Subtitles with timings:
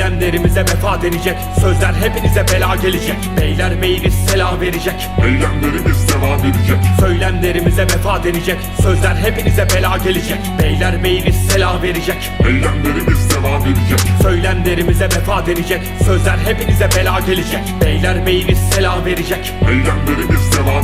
[0.00, 3.16] Söylemlerimize vefa denecek Sözler hepinize bela gelecek.
[3.40, 5.08] Beyler beyiniz selam verecek.
[5.24, 6.78] Eylemlerimiz devam edecek.
[7.00, 10.38] Söylemlerimize vefa denecek Sözler hepinize bela gelecek.
[10.62, 12.30] Beyler beyiniz selam verecek.
[12.46, 14.00] Eylemlerimiz devam edecek.
[14.22, 17.74] Söylemlerimize vefa denecek Sözler hepinize bela gelecek.
[17.84, 19.52] Beyler beyiniz selam verecek.
[19.68, 20.29] Eylemlerimiz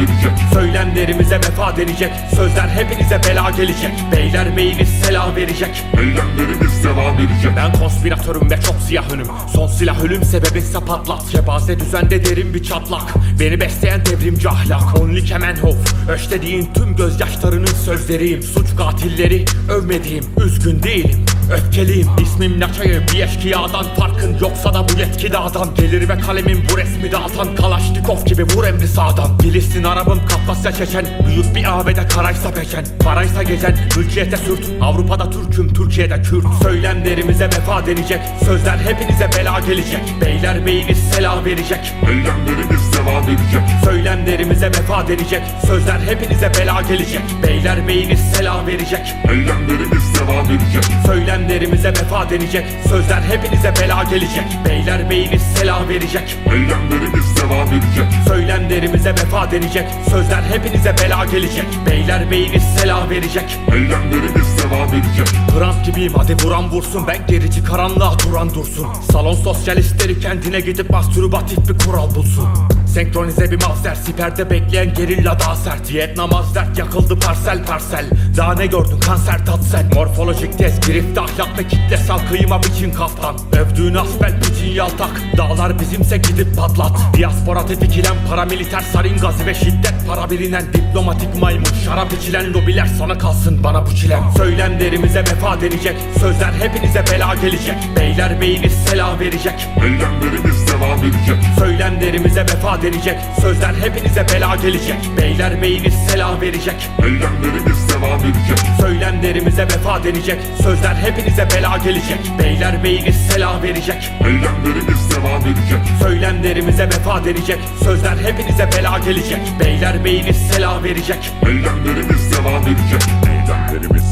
[0.00, 0.32] devam edecek.
[0.52, 2.12] Söylemlerimize vefa denecek.
[2.36, 3.92] Sözler hepinize bela gelecek.
[4.12, 5.84] Beyler beyiniz selam verecek.
[5.98, 7.52] Eylemlerimiz devam edecek.
[7.56, 9.26] Ben konspiratörüm ve çok siyah önüm.
[9.54, 13.14] Son silah ölüm sebebi ise patlat Kebaze düzende derin bir çatlak.
[13.40, 15.00] Beni besleyen devrimci ahlak.
[15.00, 15.76] Only Kemenhof
[16.08, 18.42] Öşlediğin tüm gözyaşlarının sözleriyim.
[18.42, 25.32] Suç katilleri övmediğim Üzgün değilim Öfkeliyim İsmim Laçayı bir eşkıyadan Farkın yoksa da bu yetki
[25.32, 29.38] dağdan Gelir ve kalemim bu resmi dağıtan Kalaşnikov gibi vur emri sağdan.
[29.38, 32.84] Filistin Arabım Kafkasya Çeçen Büyük bir abede karaysa peşen.
[33.04, 34.64] Paraysa gezen mülkiyete sürt.
[34.80, 36.44] Avrupa'da Türk'üm Türkiye'de Kürt.
[36.62, 38.20] Söylemlerimize vefa denecek.
[38.44, 40.00] Sözler hepinize bela gelecek.
[40.20, 41.94] Beyler beyiniz selam verecek.
[42.08, 43.62] Eylemlerimiz devam edecek.
[43.84, 45.42] Söylemlerimize vefa denecek.
[45.66, 47.22] Sözler hepinize bela gelecek.
[47.42, 49.14] Beyler beyiniz selam verecek.
[49.30, 52.66] Eylemlerimiz devam edecek Söylemlerimize vefa denecek.
[52.88, 54.44] Sözler hepinize bela gelecek.
[54.68, 56.36] Beyler beyiniz selam verecek.
[56.52, 58.04] Eylemlerimiz devam edecek.
[58.28, 59.88] Söylemlerimize vefa denecek.
[60.10, 61.66] Sözler hepinize bela gelecek.
[61.86, 63.58] Beyler beyiniz selam verecek.
[63.72, 65.28] Eylemlerimiz devam edecek.
[65.58, 67.06] Hrant gibiyim hadi vuran vursun.
[67.06, 68.86] Ben gerici karanlığa duran dursun.
[69.12, 75.56] Salon sosyalistleri kendine gidip mastürbatif bir kural bulsun Senkronize bir mavzer Siperde bekleyen gerilla daha
[75.56, 75.92] sert.
[75.92, 78.04] Vietnam az dert yakıldı parsel parsel.
[78.36, 83.36] Daha ne gördün kanser tat sen Morfolojik tez girifte ahlak ve kitlesel kıyıma biçin kaftan
[83.52, 85.10] Övdüğün asbel biçin yaltak.
[85.36, 86.92] Dağlar bizimse gidip patlat.
[87.16, 91.66] Diaspora tetikilen paramiliter sarin gazı ve şiddet Para bilinen diplomatik maymun.
[91.84, 97.76] Şarap içilen lobiler sana kalsın bana bu çilem Söylemlerimize vefa denecek Sözler hepinize bela gelecek.
[97.96, 99.68] Beyler beyiniz selam verecek.
[99.82, 101.44] Eylemlerimiz devam edecek.
[101.58, 104.98] Söylemlerimize vefa denecek Sözler hepinize bela gelecek.
[105.16, 106.88] Beyler beyiniz selam verecek.
[107.02, 108.58] Eylemlerimiz devam edecek.
[108.80, 112.18] Söylemlerimize vefa denecek Sözler hepinize bela gelecek.
[112.38, 114.10] Beyler beyiniz selam verecek.
[114.24, 115.80] Eylemlerimiz devam edecek.
[116.02, 119.40] Söylemlerimize vefa denecek Sözler hepinize bela gelecek.
[119.60, 121.30] Beyler beyiniz selam verecek.
[121.46, 123.02] Eylemlerimiz devam edecek.
[123.28, 124.04] Eylemlerimiz